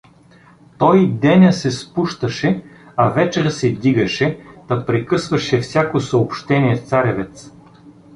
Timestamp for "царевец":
6.83-7.51